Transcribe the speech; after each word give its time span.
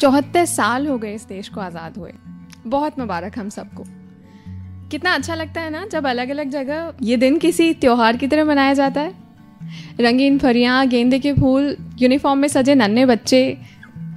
चौहत्तर 0.00 0.44
साल 0.44 0.86
हो 0.86 0.98
गए 0.98 1.14
इस 1.14 1.26
देश 1.28 1.48
को 1.48 1.60
आज़ाद 1.60 1.96
हुए। 1.96 2.12
बहुत 2.66 2.98
मुबारक 2.98 3.38
हम 3.38 3.48
सबको। 3.48 3.84
कितना 4.90 5.14
अच्छा 5.14 5.34
लगता 5.34 5.60
है 5.60 5.70
ना 5.70 5.84
जब 5.86 6.06
अलग 6.06 6.28
अलग 6.30 6.50
जगह 6.50 6.92
ये 7.02 7.16
दिन 7.16 7.38
किसी 7.38 7.72
त्यौहार 7.74 8.16
की 8.16 8.26
तरह 8.26 8.44
मनाया 8.44 8.74
जाता 8.74 9.00
है। 9.00 9.14
रंगीन 10.00 10.38
फरियाँ, 10.38 10.86
गेंदे 10.86 11.18
के 11.18 11.32
फूल, 11.32 11.76
यूनिफॉर्म 11.98 12.38
में 12.38 12.48
सजे 12.48 12.74
नन्हे 12.74 13.06
बच्चे, 13.06 13.56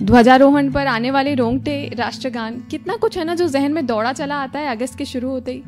ध्वजारोहण 0.03 0.71
पर 0.71 0.87
आने 0.87 1.11
वाले 1.11 1.33
रोंगटे, 1.35 1.91
राष्ट्रगान, 1.95 2.59
कितना 2.71 2.95
कुछ 2.95 3.17
है 3.17 3.23
ना 3.23 3.35
जो 3.35 3.47
जहन 3.47 3.73
में 3.73 3.85
दौड़ा 3.85 4.13
चला 4.13 4.35
आता 4.35 4.59
है 4.59 4.67
अगस्त 4.67 4.97
के 4.97 5.05
शुरू 5.05 5.29
होते 5.29 5.51
ही। 5.51 5.63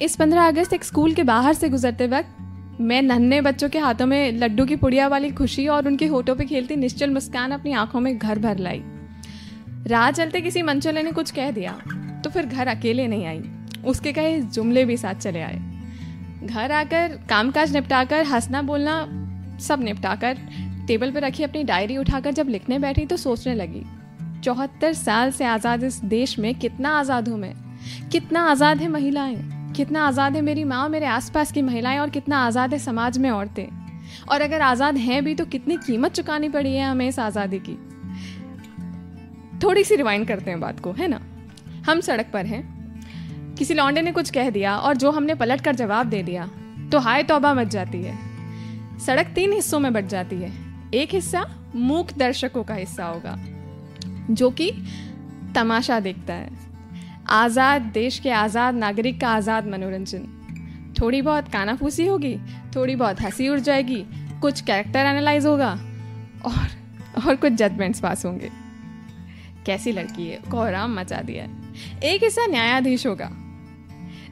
इस 0.00 0.16
पंद्रह 0.16 0.46
अगस्त 0.48 0.72
एक 0.72 0.84
स्कूल 0.84 1.14
के 1.14 1.22
बाहर 1.22 1.54
से 1.54 1.68
गुजरते 1.68 2.06
वक्त 2.06 2.80
मैं 2.80 3.02
नन्हे 3.02 3.40
बच्चों 3.40 3.68
के 3.68 3.78
हाथों 3.78 4.06
में 4.06 4.32
लड्डू 4.32 4.64
की 4.66 4.76
पुड़िया 4.76 5.08
वाली 5.08 5.30
खुशी 5.30 5.66
और 5.68 5.86
उनके 5.86 6.06
होठों 6.06 6.34
पे 6.34 6.44
खेलती 6.44 6.76
निश्चल 6.76 7.10
मुस्कान 7.10 7.50
अपनी 7.50 7.72
आँखों 7.72 8.00
में 8.00 8.16
घर 8.18 8.38
भर 8.38 8.58
लाई। 8.58 8.82
राह 9.82 10.10
चलते 10.10 10.40
किसी 10.40 10.62
मंचले 10.62 11.02
ने 11.02 11.12
कुछ 11.12 11.30
कह 11.30 11.50
दिया 11.50 11.72
तो 12.24 12.30
फिर 12.30 12.46
घर 12.46 12.66
अकेले 12.68 13.06
नहीं 13.08 13.26
आई। 13.26 13.42
उसके 13.86 14.12
कहे 14.12 14.40
जुमले 14.40 14.84
भी 14.84 14.96
साथ 14.96 15.14
चले 15.16 15.40
आए। 15.40 15.58
घर 16.44 16.72
आकर 16.72 17.18
कामकाज 17.28 17.72
निपटाकर, 17.72 18.24
हंसना 18.24 18.62
बोलना 18.62 19.58
सब 19.60 19.82
निपटाकर, 19.82 20.38
टेबल 20.86 21.10
पर 21.10 21.20
रखी 21.20 21.42
अपनी 21.42 21.64
डायरी 21.64 21.96
उठाकर 21.96 22.32
जब 22.32 22.48
लिखने 22.48 22.78
बैठी 22.78 23.06
तो 23.06 23.16
सोचने 23.16 23.54
लगी, 23.54 23.82
चौहत्तर 24.44 24.92
साल 24.94 25.30
से 25.30 25.44
आज़ाद 25.46 25.84
इस 25.84 26.00
देश 26.06 26.38
में 26.38 26.54
कितना 26.54 26.98
आज़ाद 26.98 27.28
हूँ 27.28 27.38
मैं? 27.38 27.54
कितना 28.12 28.40
आज़ाद 28.50 28.80
है 28.80 28.88
महिलाएँ? 28.88 29.36
कितना 29.76 30.06
आज़ाद 30.06 30.36
है 30.36 30.42
मेरी 30.42 30.64
माँ, 30.64 30.88
मेरे 30.88 31.06
आसपास 31.08 31.52
की 31.52 31.62
महिलाएँ, 31.62 31.98
और 31.98 32.10
कितना 32.10 32.38
आज़ाद 32.38 32.72
है 32.72 32.78
समाज 32.78 33.18
में 33.18 33.30
औरतें? 33.30 33.66
और 34.30 34.40
अगर 34.40 34.60
आज़ाद 34.62 34.96
हैं 34.98 35.24
भी 35.24 35.34
तो 35.34 35.44
कितनी 35.44 35.76
कीमत 35.76 36.12
चुकानी 36.12 36.48
पड़ी 36.48 36.74
है 36.74 36.90
हमें 36.90 37.08
इस 37.08 37.18
आज़ादी 37.18 37.58
की? 37.58 37.78
थोड़ी 39.62 39.84
सी 39.84 39.96
रिवाइंड 39.96 40.26
करते 40.28 40.50
हैं 40.50 40.60
बात 40.60 40.80
को, 40.80 40.92
है 40.92 41.08
ना? 41.08 41.20
हम 41.86 42.00
सड़क 42.00 42.30
पर 42.32 42.46
हैं। 42.46 43.54
किसी 43.54 43.74
लौंडे 43.74 44.02
ने 44.02 44.12
कुछ 44.12 44.30
कह 44.30 44.50
दिया 44.50 44.76
और 44.76 44.96
जो 44.96 45.10
हमने 45.10 45.34
पलट 45.34 45.60
कर 45.60 45.74
जवाब 45.76 46.06
दे 46.06 46.22
दिया 46.22 46.48
तो 46.92 46.98
हाय 46.98 47.22
तौबा 47.22 47.52
मच 47.54 47.68
जाती 47.68 48.02
है। 48.02 48.16
सड़क 48.98 49.32
तीन 49.34 49.52
हिस्सों 49.52 49.80
में 49.80 49.92
बट 49.92 50.06
जाती 50.06 50.36
है। 50.36 50.50
एक 50.94 51.14
हिस्सा 51.14 51.44
मूक 51.74 52.12
दर्शकों 52.18 52.62
का 52.64 52.74
हिस्सा 52.74 53.04
होगा, 53.04 53.36
जो 54.30 54.50
कि 54.50 54.70
तमाशा 55.54 55.98
देखता 56.00 56.34
है। 56.34 56.50
आज़ाद 57.30 57.82
देश 57.94 58.18
के 58.18 58.30
आज़ाद 58.32 58.74
नागरिक 58.74 59.20
का 59.20 59.28
आज़ाद 59.30 59.66
मनोरंजन। 59.66 60.26
थोड़ी 61.00 61.22
बहुत 61.22 61.48
कानाफूसी 61.48 62.06
होगी, 62.06 62.36
थोड़ी 62.76 62.96
बहुत 62.96 63.20
हँसी 63.20 63.48
उड़ 63.48 63.58
जाएगी, 63.60 64.04
कुछ 64.40 64.60
कैरेक्टर 64.60 64.98
एनालाइज 65.00 65.46
होगा, 65.46 65.70
और 66.44 67.22
और 67.22 67.36
कुछ 67.36 67.52
जजमेंट्स 67.52 68.00
पास 68.00 68.24
होंगे। 68.26 68.50
कैसी 69.66 69.92
लड़की 69.92 70.28
है? 70.28 70.38
कोहराम 70.50 71.00
मचा 71.00 71.16
दिया 71.16 71.44
है। 71.44 71.50
एक 72.04 72.22
हिस्सा 72.22 72.46
न्यायाधीश 72.46 73.06
होगा। 73.06 73.30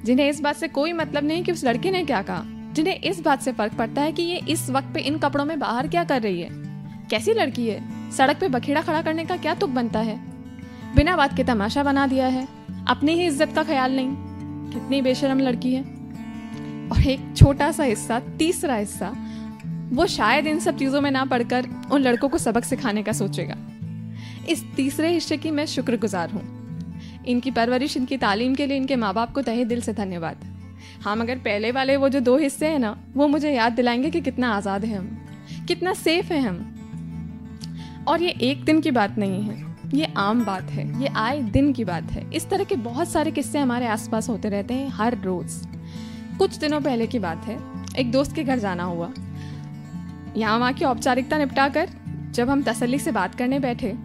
जिन्हें 0.05 0.31
इस 0.31 0.41
बात 0.41 0.57
से 0.57 0.69
कोई 0.69 0.93
मतलब 0.93 1.25
नहीं 1.25 1.45
कि 1.45 1.53
उस 1.53 1.65
लड़के 1.65 1.91
ने 1.91 2.05
क्या 2.05 2.23
कहा। 2.23 2.45
जिन्हें 2.47 3.01
इस 3.01 3.21
बात 3.21 3.43
से 3.43 3.53
फ़र्क 3.53 3.75
पड़ता 3.75 4.03
है 4.03 4.13
कि 4.13 4.23
ये 4.23 4.41
इस 4.49 4.71
वक्त 4.71 4.89
पे 4.95 5.01
इन 5.01 5.19
कपड़ों 5.19 5.45
में 5.45 5.59
बाहर 5.59 5.89
क्या 5.89 6.05
कर 6.05 6.23
रही 6.23 6.41
है। 6.41 6.49
कैसी 7.11 7.33
लड़की 7.33 7.69
है? 7.69 8.11
सड़क 8.11 8.41
पे 8.41 8.49
बखेड़ा 8.49 8.83
खड़ा 8.83 9.03
करने 9.03 9.25
का 9.25 9.37
क्या 9.37 9.55
तुक 9.55 9.71
बनता 9.71 9.99
है? 9.99 10.21
बिना 10.97 11.17
बात 11.17 11.37
के 11.37 11.45
तमाशा 11.45 11.83
बना 11.83 12.07
दिया 12.07 12.27
है। 12.27 12.49
अपनी 12.89 13.13
ही 13.13 13.27
इज़्ज़त 13.27 13.53
का 13.55 13.65
ख्याल 13.65 13.97
नहीं। 13.97 14.11
कितनी 14.71 15.03
बेशरम 15.03 15.41
लड़की 15.41 15.75
है। 15.75 15.83
और 16.93 17.07
एक 17.07 17.37
छोटा 17.37 17.73
सा 17.73 17.85
हिस्सा, 17.85 18.21
तीसरा 18.21 18.75
हिस्सा, 18.75 19.17
वो 19.93 20.07
शायद 20.07 20.47
इन 20.47 20.59
सब 20.59 20.77
चीज़ों 20.77 21.01
में 21.01 21.11
ना 21.11 21.25
पढ़कर 21.25 21.67
उन 21.93 22.01
लड़कों 22.01 22.29
को 22.29 22.39
सबक 22.39 22.65
सिखाने 22.65 23.03
का 23.03 23.13
सोचेगा। 23.13 23.55
इस 24.51 24.65
तीसरे 24.77 25.13
हिस्से 25.13 25.37
की 25.37 25.51
मैं 25.51 25.67
शुक्रगुजार 25.67 26.31
हूँ। 26.31 26.43
इनकी 27.27 27.51
परवरिश, 27.51 27.97
इनकी 27.97 28.17
तालीम 28.17 28.55
के 28.55 28.67
लिए 28.67 28.77
इनके 28.77 28.97
माँ 28.97 29.13
बाप 29.15 29.33
को 29.33 29.43
तहे 29.43 29.65
दिल 29.65 29.81
से 29.81 29.93
धन्यवाद। 29.93 30.45
हाँ 31.03 31.17
मगर 31.17 31.39
पहले 31.39 31.71
वाले 31.73 31.97
वो 31.97 32.09
जो 32.09 32.21
दो 32.21 32.37
हिस्से 32.39 32.69
हैं 32.69 32.79
ना, 32.79 32.97
वो 33.15 33.27
मुझे 33.29 33.53
याद 33.53 33.73
दिलाएँगे 33.73 34.11
कि 34.11 34.21
कितना 34.21 34.53
आज़ाद 34.53 34.85
है 34.85 34.97
हम, 34.97 35.07
कितना 35.69 35.95
सेफ़ 35.95 36.33
है 36.33 36.41
हम। 36.41 38.05
और 38.09 38.23
ये 38.23 38.31
एक 38.43 38.65
दिन 38.65 38.81
की 38.81 38.91
बात 38.91 39.19
नहीं 39.19 39.43
है, 39.43 39.65
ये 39.95 40.13
आम 40.17 40.45
बात 40.45 40.71
है, 40.71 41.03
ये 41.03 41.09
आए 41.17 41.41
दिन 41.43 41.73
की 41.73 41.85
बात 41.85 42.11
है। 42.13 42.29
इस 42.31 42.49
तरह 42.51 42.65
के 42.65 42.77
बहुत 42.77 43.09
सारे 43.09 43.31
किस्से 43.31 43.59
हमारे 43.59 43.87
आसपास 43.87 44.29
होते 44.29 44.49
रहते 44.49 44.75
हैं 44.75 44.89
हर 44.89 45.19
रोज़। 45.19 45.65
कुछ 46.39 46.57
दिनों 46.57 46.81
पहले 46.81 47.07
की 47.07 47.19
बात 47.19 47.45
है, 47.45 47.59
एक 47.99 48.11
दोस्त 48.13 48.35
के 48.35 48.45
घर 48.45 48.59
जाना 48.59 48.85
हुआ। 48.85 49.13
यहाँ 50.37 50.59
वहाँ 50.59 50.73
की 50.73 50.85
औपचारिकता 50.85 51.39
निपटा 51.39 51.69
कर 51.69 51.89
जब 52.33 52.51
हम 52.51 52.63
तसल्ली 52.63 52.99
से 52.99 53.13
बात 53.13 53.35
करने 53.35 53.59
बैठे 53.59 53.97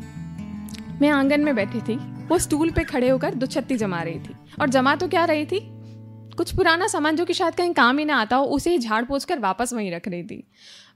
मैं 1.02 1.10
आँगन 1.10 1.42
में 1.42 1.56
बैठी 1.56 1.82
थी। 1.82 1.96
वो 2.28 2.38
स्टूल 2.38 2.72
पे 2.72 2.84
खड़े 2.84 3.10
होकर 3.10 3.36
दुछत्ती 3.36 3.78
जमा 3.78 4.02
रही 4.02 4.20
थी। 4.20 4.36
और 4.62 4.70
जमा 4.70 4.96
तो 4.96 5.08
क्या 5.08 5.26
रही 5.26 5.46
थी? 5.46 5.60
कुछ 6.38 6.56
पुराना 6.56 6.88
सामान 6.88 7.16
जो 7.16 7.26
कि 7.26 7.34
शायद 7.34 7.56
कहीं 7.56 7.74
काम 7.74 7.98
ही 7.98 8.06
ना 8.06 8.16
आता 8.16 8.36
हो, 8.36 8.46
उसे 8.46 8.72
ही 8.72 8.78
झाड़ 8.78 9.06
पोछ 9.06 9.26
कर 9.26 9.40
वापस 9.40 9.74
वहीं 9.74 9.92
रख 9.92 10.08
रही 10.08 10.24
थी। 10.24 10.48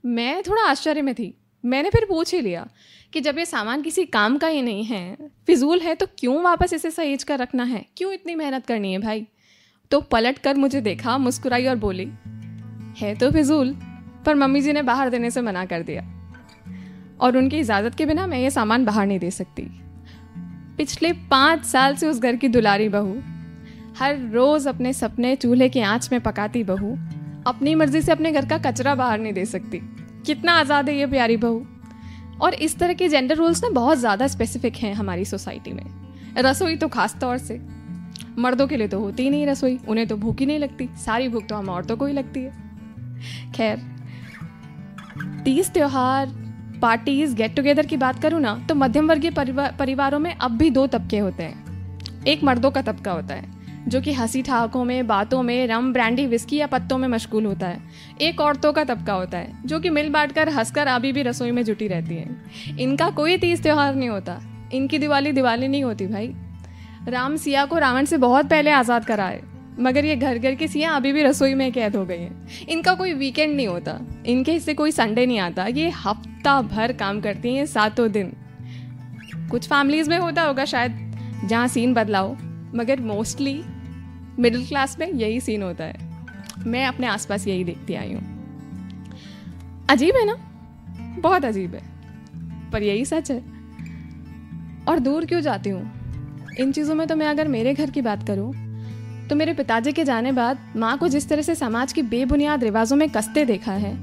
मैं 0.05 0.43
थोड़ा 0.43 0.61
आश्चर्य 0.61 1.01
में 1.01 1.15
थी। 1.15 1.37
मैंने 1.65 1.89
फिर 1.89 2.05
पूछ 2.09 2.33
ही 2.33 2.41
लिया 2.41 2.67
कि 3.13 3.21
जब 3.21 3.37
ये 3.37 3.45
सामान 3.45 3.81
किसी 3.81 4.05
काम 4.05 4.37
का 4.37 4.47
ही 4.47 4.61
नहीं 4.61 4.83
है, 4.83 5.17
फिजूल 5.47 5.79
है 5.79 5.95
तो 5.95 6.05
क्यों 6.17 6.41
वापस 6.41 6.73
इसे 6.73 6.91
सहेज 6.91 7.23
कर 7.23 7.39
रखना 7.39 7.63
है? 7.63 7.85
क्यों 7.97 8.13
इतनी 8.13 8.35
मेहनत 8.35 8.65
करनी 8.65 8.91
है 8.91 8.99
भाई? 8.99 9.27
तो 9.91 10.01
पलट 10.01 10.37
कर 10.37 10.55
मुझे 10.55 10.81
देखा, 10.81 11.17
मुस्कुराई 11.17 11.65
और 11.65 11.75
बोली, 11.75 12.11
है 12.97 13.15
तो 13.15 13.31
फिजूल, 13.31 13.73
पर 14.25 14.35
मम्मी 14.35 14.61
जी 14.61 14.73
ने 14.73 14.81
बाहर 14.81 15.09
देने 15.09 15.31
से 15.31 15.41
मना 15.41 15.65
कर 15.65 15.81
दिया। 15.81 16.15
और 17.21 17.37
उनकी 17.37 17.59
इजाज़त 17.59 17.95
के 17.95 18.05
बिना 18.05 18.27
मैं 18.27 18.39
ये 18.39 18.49
सामान 18.49 18.85
बाहर 18.85 19.07
नहीं 19.07 19.19
दे 19.19 19.31
सकती। 19.31 19.81
पिछले 20.79 21.11
पाँच 21.31 21.63
साल 21.65 21.95
से 21.95 22.07
उस 22.07 22.19
घर 22.19 22.35
की 22.35 22.47
दुलारी 22.47 22.87
बहू। 22.89 23.15
हर 23.97 24.19
रोज़ 24.31 24.67
अपने 24.69 24.93
सपने 24.93 25.35
चूल्हे 25.35 25.67
की 25.69 25.79
आँच 25.79 26.07
में 26.11 26.19
पकाती 26.21 26.63
बहू। 26.63 26.91
अपनी 27.47 27.73
मर्ज़ी 27.75 28.01
से 28.01 28.11
अपने 28.11 28.31
घर 28.31 28.45
का 28.45 28.57
कचरा 28.57 28.93
बाहर 28.95 29.19
नहीं 29.19 29.33
दे 29.33 29.45
सकती। 29.45 29.79
कितना 30.25 30.53
आज़ाद 30.53 30.89
है 30.89 30.95
ये 30.97 31.07
प्यारी 31.07 31.37
बहू। 31.37 31.65
और 32.41 32.53
इस 32.53 32.77
तरह 32.79 32.93
के 32.93 33.09
जेंडर 33.09 33.35
रोल्स 33.35 33.63
ना 33.63 33.69
बहुत 33.69 33.97
ज़्यादा 33.97 34.27
स्पेसिफिक 34.27 34.75
हैं 34.75 34.93
हमारी 34.93 35.25
सोसाइटी 35.25 35.73
में। 35.73 35.83
रसोई 36.37 36.75
तो 36.75 36.87
खास 36.87 37.15
तौर 37.21 37.37
से। 37.37 37.61
मर्दों 38.37 38.67
के 38.67 38.77
लिए 38.77 38.87
तो 38.87 38.99
होती 38.99 39.23
ही 39.23 39.29
नहीं 39.29 39.47
रसोई, 39.47 39.79
उन्हें 39.87 40.07
तो 40.07 40.17
भूख 40.17 40.39
ही 40.39 40.45
नहीं 40.45 40.59
लगती। 40.59 40.89
सारी 40.97 41.27
भूख 41.29 41.47
तो 41.47 41.55
हम 41.55 41.69
औरतों 41.69 41.97
को 41.97 42.05
ही 42.05 42.13
लगती 42.13 42.39
है। 42.39 43.51
खैर, 43.51 43.81
तीज 45.45 45.73
त्योहार 45.73 46.27
पार्टीज़ 46.81 47.35
गेट 47.35 47.55
टुगेदर 47.55 47.85
की 47.85 47.97
बात 47.97 48.21
करूँ 48.21 48.39
ना 48.41 48.53
तो 48.69 48.75
मध्यम 48.75 49.07
वर्गीय 49.07 49.31
परिवार 49.31 49.75
परिवारों 49.79 50.19
में 50.19 50.33
अब 50.33 50.51
भी 50.51 50.69
दो 50.69 50.85
तबके 50.87 51.17
होते 51.17 51.43
हैं। 51.43 52.23
एक 52.27 52.43
मर्दों 52.43 52.71
का 52.71 52.81
तबका 52.81 53.11
होता 53.11 53.35
है, 53.35 53.43
जो 53.87 54.01
कि 54.01 54.13
हँसी 54.13 54.41
ठहाकों 54.41 54.83
में, 54.83 55.07
बातों 55.07 55.41
में, 55.43 55.67
रम 55.67 55.91
ब्रांडी 55.93 56.25
विस्की 56.25 56.57
या 56.57 56.67
पत्तों 56.67 56.97
में 56.97 57.07
मशगूल 57.07 57.45
होता 57.45 57.67
है। 57.67 57.79
एक 58.21 58.41
औरतों 58.41 58.73
का 58.73 58.83
तबका 58.83 59.13
होता 59.13 59.37
है, 59.37 59.51
जो 59.65 59.79
कि 59.79 59.89
मिल 59.89 60.09
बांट 60.09 60.31
कर 60.31 60.49
हंसकर 60.49 60.87
अभी 60.87 61.11
भी 61.11 61.21
रसोई 61.21 61.51
में 61.51 61.63
जुटी 61.63 61.87
रहती 61.87 62.15
है। 62.15 62.77
इनका 62.79 63.09
कोई 63.11 63.37
तीज 63.37 63.63
त्यौहार 63.63 63.95
नहीं 63.95 64.09
होता, 64.09 64.39
इनकी 64.73 64.97
दिवाली 64.97 65.31
दिवाली 65.31 65.67
नहीं 65.67 65.83
होती 65.83 66.07
भाई। 66.07 66.33
राम 67.07 67.35
सिया 67.35 67.65
को 67.65 67.77
रावण 67.77 68.05
से 68.05 68.17
बहुत 68.17 68.49
पहले 68.49 68.71
आज़ाद 68.71 69.05
कराए। 69.05 69.41
मगर 69.79 70.05
ये 70.05 70.15
घर 70.15 70.37
घर 70.37 70.55
की 70.55 70.67
सियाँ 70.67 70.95
अभी 70.95 71.13
भी 71.13 71.23
रसोई 71.23 71.53
में 71.53 71.71
कैद 71.71 71.95
हो 71.95 72.05
गई 72.05 72.17
हैं। 72.17 72.47
इनका 72.69 72.93
कोई 72.93 73.13
वीकेंड 73.13 73.55
नहीं 73.55 73.67
होता। 73.67 73.99
इनके 74.25 74.51
हिस्से 74.51 74.73
कोई 74.73 74.91
संडे 74.91 75.25
नहीं 75.25 75.39
आता। 75.39 75.65
ये 75.65 75.89
हफ़्ता 75.89 76.61
भर 76.61 76.93
काम 76.93 77.21
करती 77.21 77.55
हैं, 77.55 77.65
सातों 77.65 78.11
दिन। 78.11 78.33
कुछ 79.51 79.67
फैमिलीज़ 79.67 80.09
में 80.09 80.17
होता 80.17 80.41
होगा 80.41 80.65
शायद, 80.65 81.15
जहाँ 81.45 81.67
सीन 81.67 81.93
बदलाओ, 81.93 82.35
मगर 82.75 82.99
मोस्टली 82.99 83.63
मिडिल 84.39 84.65
क्लास 84.65 84.99
में 84.99 85.13
यही 85.13 85.39
सीन 85.39 85.63
होता 85.63 85.83
है। 85.83 85.95
मैं 86.67 86.85
अपने 86.85 87.07
आसपास 87.07 87.47
यही 87.47 87.63
देखती 87.63 87.93
आई 87.93 88.13
हूँ। 88.13 88.39
अजीब 89.89 90.15
है 90.15 90.25
ना? 90.25 90.35
बहुत 91.19 91.45
अजीब 91.45 91.75
है। 91.75 91.81
पर 92.71 92.83
यही 92.83 93.05
सच 93.05 93.31
है। 93.31 93.39
और 94.87 94.99
दूर 94.99 95.25
क्यों 95.25 95.41
जाती 95.41 95.69
हूँ? 95.69 95.91
इन 96.59 96.71
चीज़ों 96.71 96.95
में 96.95 97.07
तो 97.07 97.15
मैं 97.15 97.27
अगर 97.27 97.47
मेरे 97.47 97.73
घर 97.73 97.89
की 97.89 98.01
बात 98.01 98.27
करूँ 98.27 98.68
तो 99.29 99.35
मेरे 99.35 99.53
पिताजी 99.53 99.91
के 99.91 100.03
जाने 100.03 100.31
बाद 100.31 100.59
माँ 100.75 100.97
को 100.97 101.07
जिस 101.07 101.29
तरह 101.29 101.41
से 101.41 101.55
समाज 101.55 101.93
की 101.93 102.01
बेबुनियाद 102.01 102.63
रिवाजों 102.63 102.95
में 102.95 103.09
कसते 103.09 103.45
देखा 103.45 103.71
है, 103.71 103.97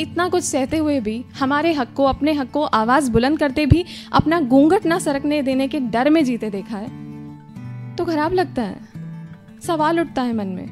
इतना 0.00 0.28
कुछ 0.28 0.44
सहते 0.44 0.76
हुए 0.76 1.00
भी, 1.00 1.24
हमारे 1.40 1.72
हक 1.72 1.92
को 1.96 2.04
अपने 2.04 2.32
हक 2.32 2.50
को 2.50 2.62
आवाज़ 2.62 3.10
बुलंद 3.10 3.38
करते 3.38 3.66
भी, 3.66 3.84
अपना 4.12 4.40
घूंघट 4.40 4.86
ना 4.86 4.98
सरकने 4.98 5.42
देने 5.42 5.68
के 5.68 5.80
डर 5.80 6.10
में 6.10 6.24
जीते 6.24 6.50
देखा 6.50 6.76
है। 6.76 7.96
तो 7.96 8.04
खराब 8.04 8.32
लगता 8.32 8.62
है। 8.62 8.80
सवाल 9.66 10.00
उठता 10.00 10.22
है 10.22 10.32
मन 10.32 10.46
में। 10.46 10.66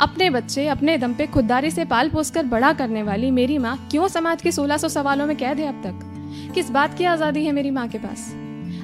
अपने 0.00 0.30
बच्चे, 0.30 0.68
अपने 0.68 0.98
दम 0.98 1.14
पे 1.14 1.26
खुददारी 1.26 1.70
से 1.70 1.84
पाल 1.84 2.08
पोस 2.08 2.30
कर 2.30 2.46
बड़ा 2.46 2.72
करने 2.72 3.02
वाली 3.02 3.30
मेरी 3.30 3.58
माँ 3.58 3.76
क्यों 3.90 4.08
समाज 4.08 4.42
के 4.42 4.52
1600 4.52 4.88
सवालों 4.88 5.26
में 5.26 5.36
कैद 5.36 5.58
है 5.58 5.68
अब 5.68 5.82
तक? 5.82 6.52
किस 6.54 6.70
बात 6.70 6.98
की 6.98 7.04
आज़ादी 7.04 7.44
है 7.44 7.52
मेरी 7.52 7.70
माँ 7.70 7.88
के 7.88 7.98
पास? 7.98 8.32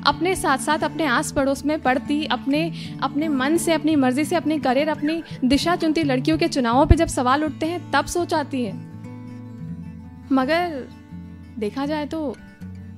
अपने 0.07 0.35
साथ 0.37 0.59
साथ 0.59 0.79
अपने 0.79 1.07
आस 1.07 1.33
पड़ोस 1.33 1.65
में 1.65 1.81
पढ़ती, 1.83 2.25
अपने 2.27 2.73
अपने 3.03 3.29
मन 3.29 3.57
से, 3.57 3.73
अपनी 3.73 3.97
मर्ज़ी 3.97 4.25
से, 4.25 4.37
अपनी 4.37 4.59
करियर, 4.59 4.89
अपनी 4.89 5.23
दिशा 5.45 5.77
चुनती 5.77 6.03
लड़कियों 6.03 6.39
के 6.39 6.49
चुनावों 6.49 6.87
पे 6.87 6.97
जब 6.97 7.09
सवाल 7.09 7.45
उठते 7.45 7.67
हैं, 7.67 7.91
तब 7.91 8.07
सोच 8.07 8.35
आती 8.35 8.65
है। 8.65 8.73
मगर 10.33 10.87
देखा 11.59 11.87
जाए 11.87 12.07
तो 12.07 12.37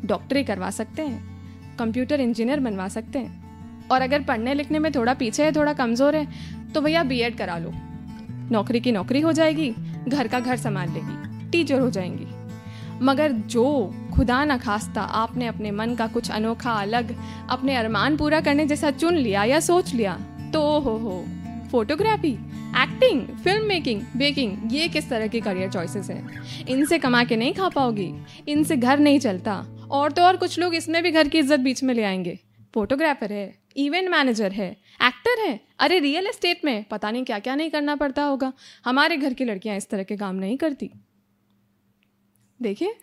डॉक्टरी 0.05 0.43
करवा 0.45 0.71
सकते 0.71 1.03
हैं, 1.03 1.77
कंप्यूटर 1.79 2.21
इंजीनियर 2.21 2.61
बनवा 2.61 2.89
सकते 2.89 3.19
हैं, 3.19 3.89
और 3.89 4.03
अगर 4.03 4.23
पढ़ने 4.23 4.55
लिखने 4.55 4.79
में 4.79 4.91
थोड़ा 4.93 5.15
पीछे 5.15 5.45
है, 5.45 5.53
थोड़ा 5.53 5.73
कमज़ोर 5.73 6.17
है 6.17 6.27
तो 6.75 6.81
भैया 6.81 7.03
बी 7.03 7.31
करा 7.31 7.59
लो। 7.59 7.71
नौकरी 8.51 8.81
की 8.81 8.93
नौकरी 8.93 9.21
हो 9.21 9.33
जाएगी, 9.33 9.71
घर 10.09 10.29
का 10.29 10.41
घर 10.41 10.57
संभाल 10.57 10.91
लेगी, 10.91 11.49
टीचर 11.51 11.81
हो 11.81 11.91
जाएँगी। 11.91 12.27
मगर 13.03 13.33
जो 13.33 13.95
खुदा 14.11 14.45
न 14.45 14.57
खास्ता, 14.59 15.03
आपने 15.03 15.47
अपने 15.47 15.71
मन 15.71 15.95
का 15.95 16.07
कुछ 16.07 16.31
अनोखा 16.31 16.73
अलग, 16.73 17.15
अपने 17.51 17.77
अरमान 17.77 18.17
पूरा 18.17 18.41
करने 18.41 18.67
जैसा 18.67 18.91
चुन 18.91 19.15
लिया 19.15 19.45
या 19.45 19.61
सोच 19.61 19.95
लिया? 19.95 20.15
तो 20.53 20.79
हो 20.81 20.97
हो। 20.97 21.25
Photography, 21.71 22.33
acting 22.77 23.27
film 23.39 23.65
making 23.65 24.03
baking 24.17 24.73
ये 24.73 24.89
किस 24.89 25.09
तरह 25.11 25.27
की 25.27 25.41
करियर 25.41 25.71
चॉइसेस 25.71 26.11
हैं? 26.11 26.43
इनसे 26.69 26.99
कमा 26.99 27.25
के 27.25 27.37
नहीं 27.37 27.53
खा 27.55 27.69
पाओगी, 27.69 28.13
इनसे 28.49 28.77
घर 28.77 28.99
नहीं 28.99 29.19
चलता, 29.19 29.65
और 29.91 30.13
तो 30.13 30.23
और 30.23 30.37
कुछ 30.37 30.59
लोग 30.59 30.75
इसमें 30.75 31.03
भी 31.03 31.11
घर 31.11 31.29
की 31.29 31.39
इज़्ज़त 31.39 31.61
बीच 31.61 31.83
में 31.83 31.95
ले 31.95 32.03
आएँगे। 32.03 32.39
फोटोग्राफर 32.75 33.33
है 33.33 33.59
इवेंट 33.77 34.09
मैनेजर 34.11 34.53
है 34.53 34.71
एक्टर 35.03 35.41
है, 35.41 35.61
अरे 35.81 35.99
रियल 35.99 36.27
एस्टेट 36.27 36.65
में, 36.65 36.85
पता 36.85 37.11
नहीं 37.11 37.25
क्या 37.25 37.39
क्या 37.39 37.55
नहीं 37.55 37.71
करना 37.71 37.97
पड़ता 37.97 38.23
होगा। 38.23 38.53
हमारे 38.85 39.17
घर 39.17 39.35
की 39.35 39.45
लड़कियाँ 39.45 39.77
इस 39.77 39.89
तरह 39.91 40.03
के 40.03 40.17
काम 40.17 40.35
नहीं 40.35 40.57
करती। 40.57 40.91
देखिए। 42.63 42.95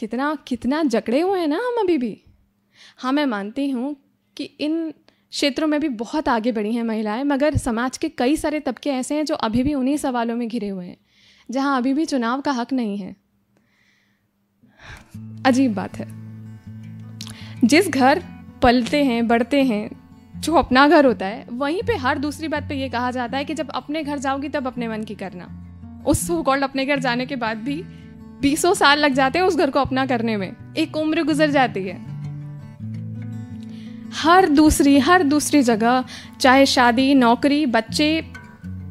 कितना 0.00 0.34
कितना 0.46 0.82
जकड़े 0.82 1.20
हुए 1.20 1.40
हैं 1.40 1.48
ना 1.48 1.56
हम 1.56 1.80
अभी 1.80 1.98
भी। 1.98 2.22
हाँ 2.98 3.12
मैं 3.12 3.26
मानती 3.26 3.70
हूँ 3.70 3.96
कि 4.36 4.44
इन 4.44 4.90
क्षेत्रों 5.30 5.66
में 5.68 5.80
भी 5.80 5.88
बहुत 5.88 6.28
आगे 6.28 6.52
बढ़ी 6.52 6.72
हैं 6.74 6.82
महिलाएँ, 6.82 7.24
मगर 7.24 7.56
समाज 7.56 7.98
के 7.98 8.08
कई 8.08 8.36
सारे 8.36 8.60
तबके 8.60 8.90
ऐसे 8.90 9.14
हैं 9.14 9.24
जो 9.24 9.34
अभी 9.34 9.62
भी 9.62 9.74
उन्हीं 9.74 9.96
सवालों 9.96 10.36
में 10.36 10.48
घिरे 10.48 10.68
हुए 10.68 10.86
हैं, 10.86 10.96
जहाँ 11.50 11.76
अभी 11.78 11.94
भी 11.94 12.04
चुनाव 12.04 12.40
का 12.40 12.52
हक 12.52 12.72
नहीं 12.72 12.96
है। 12.98 13.16
अजीब 15.46 15.74
बात 15.74 15.96
है। 15.96 16.08
जिस 17.64 17.88
घर 17.88 18.22
पलते 18.62 19.04
हैं, 19.04 19.28
बढ़ते 19.28 19.62
हैं, 19.62 19.90
जो 20.36 20.54
अपना 20.54 20.88
घर 20.88 21.06
होता 21.06 21.26
है, 21.26 21.46
वहीं 21.50 21.82
पे 21.82 21.96
हर 21.96 22.18
दूसरी 22.18 22.48
बात 22.48 22.68
पे 22.68 22.74
ये 22.74 22.88
कहा 22.88 23.10
जाता 23.10 23.38
है 23.38 23.44
कि 23.44 23.54
जब 23.54 23.70
अपने 23.70 24.02
घर 24.02 24.18
जाओगी 24.18 24.48
तब 24.48 24.66
अपने 24.66 24.88
मन 24.88 25.04
की 25.04 25.14
करना। 25.14 25.56
उस 26.06 26.26
सो 26.26 26.42
कॉल्ड 26.42 26.64
अपने 26.64 26.86
घर 26.86 26.98
जाने 26.98 27.26
के 27.26 27.36
बाद 27.36 27.58
भी 27.58 27.82
बीसों 28.40 28.74
साल 28.74 28.98
लग 28.98 29.12
जाते 29.12 29.38
हैं 29.38 29.46
उस 29.46 29.56
घर 29.56 29.70
को 29.70 29.80
अपना 29.80 30.06
करने 30.06 30.36
में। 30.36 30.52
एक 30.76 30.96
उम्र 30.96 31.22
गुजर 31.22 31.50
जाती 31.50 31.80
है। 31.80 32.10
हर 34.14 34.48
दूसरी 34.48 34.98
हर 34.98 35.22
दूसरी 35.22 35.62
जगह, 35.62 36.04
चाहे 36.40 36.66
शादी, 36.66 37.14
नौकरी, 37.14 37.66
बच्चे, 37.66 38.32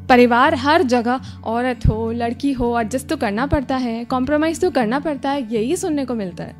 परिवार, 0.09 0.55
हर 0.55 0.83
जगह 0.83 1.21
औरत 1.43 1.79
हो, 1.89 2.11
लड़की 2.11 2.51
हो 2.51 2.79
एडजस्ट 2.79 3.07
तो 3.07 3.17
करना 3.17 3.45
पड़ता 3.45 3.75
है 3.75 4.05
कॉम्प्रोमाइज़ 4.05 4.61
तो 4.61 4.71
करना 4.71 4.99
पड़ता 4.99 5.29
है, 5.29 5.53
यही 5.53 5.75
सुनने 5.75 6.05
को 6.05 6.15
मिलता 6.15 6.43
है। 6.43 6.55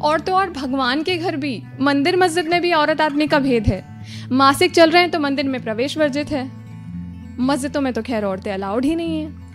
और 0.00 0.20
तो 0.20 0.32
और 0.32 0.50
भगवान 0.50 1.02
के 1.02 1.16
घर 1.16 1.36
भी, 1.36 1.62
मंदिर 1.80 2.16
मस्जिद 2.16 2.48
में 2.48 2.60
भी 2.62 2.72
औरत 2.72 3.00
आदमी 3.00 3.26
का 3.26 3.38
भेद 3.38 3.66
है। 3.66 3.84
मासिक 4.32 4.72
चल 4.72 4.90
रहे 4.90 5.02
हैं 5.02 5.10
तो 5.10 5.20
मंदिर 5.20 5.48
में 5.48 5.62
प्रवेश 5.62 5.98
वर्जित 5.98 6.30
है। 6.30 6.50
मस्जिदों 7.40 7.80
में 7.80 7.92
तो 7.92 8.02
खैर 8.02 8.24
औरतें 8.24 8.52
अलाउड 8.52 8.84
ही 8.84 8.94
नहीं 8.94 9.20
है। 9.20 9.49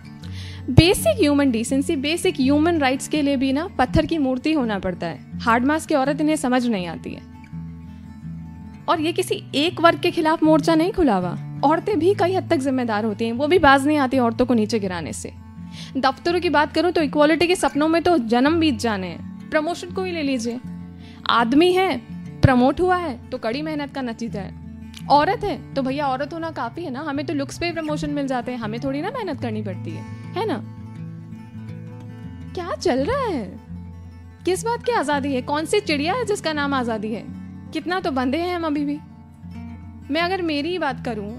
Basic 0.69 1.17
human 1.17 1.51
decency 1.51 1.95
basic 1.95 2.35
human 2.35 2.77
rights 2.77 3.07
के 3.07 3.21
लिए 3.21 3.37
भी 3.37 3.51
ना 3.53 3.67
पत्थर 3.77 4.05
की 4.05 4.17
मूर्ति 4.17 4.53
होना 4.53 4.77
पड़ता 4.79 5.07
है। 5.07 5.39
हार्ड 5.39 5.65
मास 5.65 5.85
की 5.85 5.95
औरत 5.95 6.21
इन्हें 6.21 6.35
समझ 6.35 6.65
नहीं 6.67 6.87
आती 6.87 7.13
है। 7.13 7.21
और 8.89 9.01
ये 9.01 9.13
किसी 9.13 9.43
एक 9.55 9.81
वर्ग 9.81 9.99
के 9.99 10.11
खिलाफ 10.11 10.43
मोर्चा 10.43 10.75
नहीं 10.75 10.91
खुला 10.91 11.15
हुआ 11.15 11.37
औरतें 11.63 11.97
भी 11.99 12.13
कई 12.13 12.33
हद 12.33 12.49
तक 12.49 12.57
जिम्मेदार 12.57 13.05
होती 13.05 13.25
हैं। 13.25 13.33
वो 13.33 13.47
भी 13.47 13.59
बाज 13.59 13.87
नहीं 13.87 13.97
आती 13.97 14.19
औरतों 14.19 14.45
को 14.45 14.53
नीचे 14.53 14.79
गिराने 14.79 15.13
से। 15.13 15.33
दफ्तरों 15.97 16.39
की 16.39 16.49
बात 16.49 16.73
करूँ 16.73 16.91
तो 16.91 17.01
इक्वालिटी 17.01 17.47
के 17.47 17.55
सपनों 17.55 17.87
में 17.87 18.01
तो 18.03 18.17
जन्म 18.17 18.59
बीत 18.59 18.79
जाने 18.79 19.07
हैं। 19.07 19.49
प्रमोशन 19.49 19.93
को 19.93 20.03
ही 20.03 20.11
ले 20.11 20.23
लीजिए। 20.23 20.59
आदमी 21.29 21.71
है 21.73 21.97
प्रमोट 22.41 22.81
हुआ 22.81 22.97
है 22.97 23.17
तो 23.29 23.37
कड़ी 23.37 23.61
मेहनत 23.61 23.93
का 23.93 24.01
नतीजा 24.01 24.41
है। 24.41 25.07
औरत 25.11 25.43
है 25.43 25.73
तो 25.73 25.81
भैया 25.81 26.07
औरत 26.07 26.33
होना 26.33 26.51
काफ़ी 26.51 26.83
है 26.83 26.91
ना। 26.91 27.01
हमें 27.01 27.25
तो 27.25 27.33
लुक्स 27.33 27.57
पे 27.57 27.71
प्रमोशन 27.71 28.09
मिल 28.09 28.27
जाते 28.27 28.51
हैं। 28.51 28.59
हमें 28.59 28.79
थोड़ी 28.83 29.01
ना 29.01 29.11
मेहनत 29.11 29.41
करनी 29.41 29.61
पड़ती 29.61 29.91
है। 29.91 30.24
है 30.35 30.45
ना? 30.47 30.61
क्या 32.55 32.75
चल 32.75 33.03
रहा 33.05 33.25
है? 33.25 33.45
किस 34.45 34.63
बात 34.65 34.83
की 34.85 34.91
आज़ादी 34.91 35.33
है? 35.33 35.41
कौन 35.41 35.65
सी 35.65 35.79
चिड़िया 35.79 36.13
है 36.13 36.25
जिसका 36.25 36.53
नाम 36.53 36.73
आज़ादी 36.73 37.13
है? 37.13 37.23
कितना 37.73 37.99
तो 37.99 38.11
बंधे 38.11 38.37
हैं 38.37 38.55
हम 38.55 38.65
अभी 38.65 38.85
भी। 38.85 38.99
मैं 40.11 40.21
अगर 40.21 40.41
मेरी 40.41 40.69
ही 40.69 40.77
बात 40.79 41.03
करूँ 41.05 41.31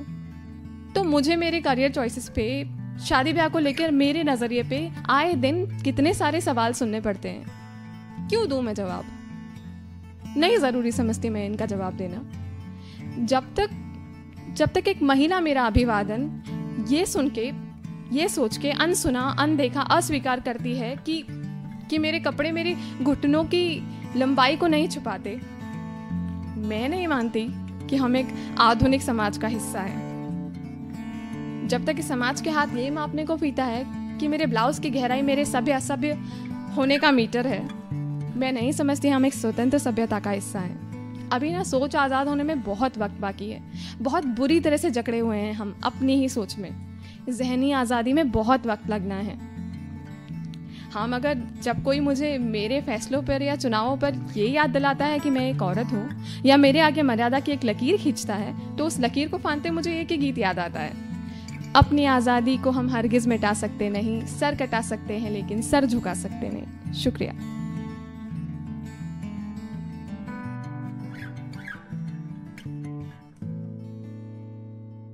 तो 0.95 1.03
मुझे 1.05 1.37
मेरे 1.37 1.61
करियर 1.61 1.91
चॉइसेस 1.93 2.29
पे, 2.29 2.65
शादी 3.07 3.33
ब्याह 3.33 3.49
को 3.49 3.59
लेकर 3.59 3.91
मेरे 3.91 4.23
नज़रिए 4.25 4.63
पे 4.63 4.91
आए 5.11 5.35
दिन 5.35 5.65
कितने 5.83 6.15
सारे 6.15 6.41
सवाल 6.41 6.73
सुनने 6.73 7.01
पड़ते 7.01 7.29
हैं। 7.29 8.29
क्यों 8.29 8.49
दूँ 8.49 8.61
मैं 8.63 8.75
जवाब? 8.75 9.05
नहीं 10.37 10.57
ज़रूरी 10.59 10.93
समझती 10.93 11.29
मैं 11.29 11.45
इनका 11.47 11.67
जवाब 11.67 11.97
देना। 11.97 13.25
जब 13.27 13.55
तक 13.55 13.71
जब 14.57 14.73
तक 14.73 14.89
एक 14.89 15.03
महिला 15.03 15.41
मेरा 15.41 15.67
अभिवादन, 15.67 16.29
ये 16.89 17.05
सुन 17.07 17.29
के 17.29 17.51
ये 18.13 18.29
सोच 18.29 18.57
के 18.57 18.71
अनसुना, 18.71 19.23
अनदेखा, 19.39 19.81
अस्वीकार 19.81 20.41
करती 20.41 20.77
है 20.77 20.95
कि 21.07 21.25
कि 21.91 21.99
मेरे 21.99 22.19
कपड़े 22.21 22.51
मेरे 22.53 22.75
घुटनों 23.03 23.45
की 23.45 23.83
लंबाई 24.17 24.57
को 24.57 24.67
नहीं 24.67 24.89
छुपाते। 24.89 25.35
मैं 26.59 26.89
नहीं 26.89 27.07
मानती 27.09 27.47
कि 27.89 27.97
हम 27.97 28.17
एक 28.17 28.29
आधुनिक 28.59 29.03
समाज 29.03 29.39
का 29.39 29.49
हिस्सा 29.49 29.81
है। 29.81 30.05
जब 31.69 31.85
तक 31.87 31.97
इस 31.99 32.09
समाज 32.09 32.41
के 32.41 32.51
हाथ 32.51 32.77
ये 32.77 32.91
मापने 32.91 33.25
को 33.25 33.37
पीता 33.37 33.65
है 33.65 33.85
कि 34.19 34.29
मेरे 34.29 34.47
ब्लाउज 34.47 34.79
की 34.79 34.91
गहराई 34.91 35.23
मेरे 35.23 35.45
सभ्य 35.45 35.73
असभ्य 35.73 36.19
होने 36.77 36.99
का 36.99 37.11
मीटर 37.13 37.47
है, 37.47 37.63
मैं 38.37 38.53
नहीं 38.53 38.73
समझती 38.73 39.09
हम 39.09 39.27
एक 39.27 39.35
स्वतंत्र 39.35 39.79
सभ्यता 39.79 40.21
का 40.21 40.31
हिस्सा 40.31 40.61
हैं। 40.61 41.29
अभी 41.29 41.51
ना 41.53 41.63
सोच 41.63 41.97
आज़ाद 41.97 42.29
होने 42.29 42.43
में 42.43 42.63
बहुत 42.63 42.99
वक्त 42.99 43.21
बाकी 43.21 43.51
है। 43.51 43.63
बहुत 44.01 44.25
बुरी 44.37 44.61
तरह 44.61 44.77
से 44.77 44.91
जकड़े 44.91 45.19
हुए 45.19 45.37
हैं 45.37 45.53
हम 45.53 45.75
अपनी 45.85 46.17
ही 46.17 46.29
सोच 46.29 46.57
में। 46.59 46.71
जहनी 47.29 47.73
आज़ादी 47.73 48.13
में 48.13 48.31
बहुत 48.31 48.67
वक्त 48.67 48.89
लगना 48.91 49.15
है। 49.15 49.39
हाँ 50.93 51.07
मगर 51.09 51.39
जब 51.63 51.83
कोई 51.85 52.01
मुझे 52.01 52.37
मेरे 52.39 52.81
फैसलों 52.81 53.23
पर 53.23 53.43
या 53.43 53.57
चुनावों 53.57 53.97
पर 53.97 54.15
ये 54.37 54.47
याद 54.47 54.71
दिलाता 54.71 55.07
है 55.07 55.19
कि 55.19 55.31
मैं 55.31 55.49
एक 55.51 55.63
औरत 55.63 55.93
हूँ 55.93 56.09
या 56.47 56.57
मेरे 56.57 56.81
आगे 56.81 57.03
मर्यादा 57.03 57.41
की 57.41 57.53
एक 57.53 57.65
लकीर 57.65 57.97
खींचता 57.97 58.35
है 58.35 58.77
तो 58.77 58.87
उस 58.87 59.01
लकीर 59.01 59.29
को 59.29 59.39
फानते 59.39 59.71
मुझे 59.71 59.99
एक 60.01 60.11
ही 60.11 60.17
गीत 60.17 60.39
याद 60.39 60.59
आता 60.59 60.81
है। 60.81 61.05
अपनी 61.77 62.05
आज़ादी 62.05 62.57
को 62.57 62.71
हम 62.71 62.89
हरगिज़ 62.91 63.29
मिटा 63.29 63.53
सकते 63.55 63.89
नहीं, 63.89 64.21
सर 64.29 64.55
कटा 64.57 64.81
सकते 64.83 65.15
हैं, 65.15 65.31
लेकिन 65.31 65.63
सर 65.63 65.87
झुका 65.87 66.15
सकते 66.15 66.49
नहीं। 66.49 66.93
शुक्रिया। 66.95 67.33